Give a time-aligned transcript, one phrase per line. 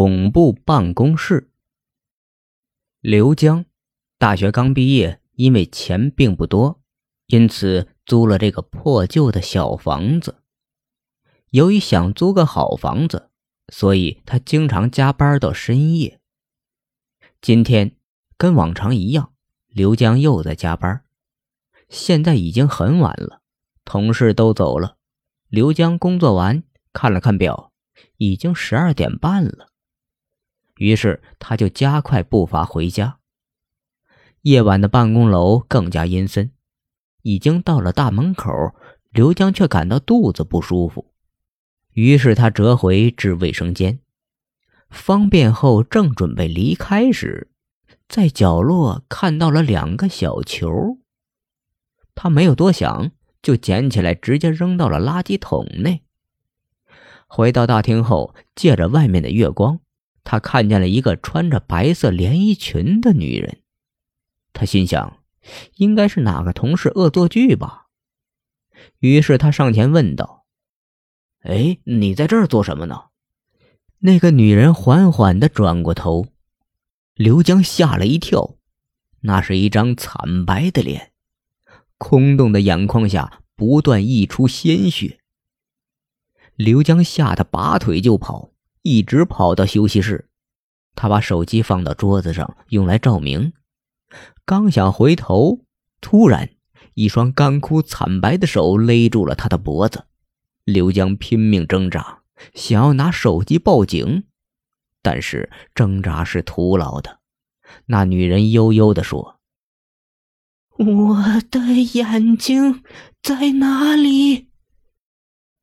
[0.00, 1.50] 恐怖办公室。
[3.00, 3.64] 刘江
[4.16, 6.80] 大学刚毕业，因为钱并不多，
[7.26, 10.36] 因此租了这个破旧的小房子。
[11.50, 13.30] 由于想租个好房子，
[13.72, 16.20] 所以他经常加班到深夜。
[17.40, 17.96] 今天
[18.36, 19.32] 跟往常一样，
[19.66, 21.02] 刘江又在加班。
[21.88, 23.42] 现在已经很晚了，
[23.84, 24.96] 同事都走了。
[25.48, 26.62] 刘江工作完，
[26.92, 27.72] 看了看表，
[28.18, 29.72] 已经十二点半了。
[30.78, 33.18] 于是他就加快步伐回家。
[34.42, 36.50] 夜晚的办公楼更加阴森，
[37.22, 38.52] 已经到了大门口，
[39.10, 41.12] 刘江却感到肚子不舒服。
[41.92, 43.98] 于是他折回至卫生间，
[44.88, 47.50] 方便后正准备离开时，
[48.08, 50.98] 在角落看到了两个小球。
[52.14, 53.10] 他没有多想，
[53.42, 56.04] 就捡起来直接扔到了垃圾桶内。
[57.26, 59.80] 回到大厅后，借着外面的月光。
[60.30, 63.62] 他看见了一个穿着白色连衣裙的女人，
[64.52, 65.20] 他心想，
[65.76, 67.86] 应该是哪个同事恶作剧吧。
[68.98, 70.44] 于是他上前问道
[71.40, 73.04] ：“哎，你在这儿做什么呢？”
[74.00, 76.26] 那个女人缓缓地转过头，
[77.14, 78.58] 刘江吓了一跳，
[79.20, 81.12] 那是一张惨白的脸，
[81.96, 85.20] 空洞的眼眶下不断溢出鲜血。
[86.54, 88.50] 刘江吓得拔腿就跑。
[88.82, 90.28] 一直跑到休息室，
[90.94, 93.52] 他把手机放到桌子上，用来照明。
[94.44, 95.60] 刚想回头，
[96.00, 96.50] 突然
[96.94, 100.04] 一双干枯惨白的手勒住了他的脖子。
[100.64, 102.22] 刘江拼命挣扎，
[102.54, 104.24] 想要拿手机报警，
[105.02, 107.20] 但是挣扎是徒劳的。
[107.86, 109.40] 那女人悠悠地说
[110.78, 111.16] ：“我
[111.50, 111.60] 的
[111.94, 112.82] 眼睛
[113.22, 114.48] 在哪里？”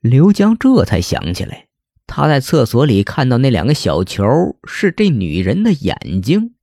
[0.00, 1.68] 刘江这才想起来。
[2.14, 4.22] 他在厕所里看到那两个小球
[4.64, 6.54] 是这女人的眼睛，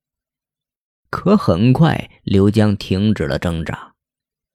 [1.10, 3.96] 可很快刘江停止了挣扎，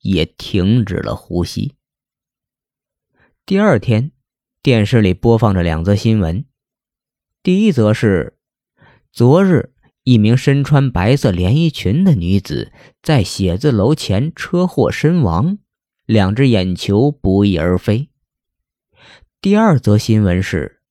[0.02, 1.74] 也停止了呼吸。
[3.44, 4.12] 第二天，
[4.62, 6.44] 电视里播放着两则新闻，
[7.42, 8.38] 第一则是：
[9.12, 9.74] 昨日
[10.04, 12.70] 一名身穿白色连衣裙的女子
[13.02, 15.58] 在写字楼前车祸身亡，
[16.06, 18.10] 两只眼球不翼而飞。
[19.40, 20.82] 第二则新闻是。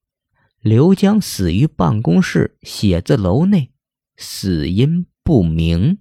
[0.63, 3.73] 刘江死于办公室写字楼内，
[4.15, 5.97] 死因不明。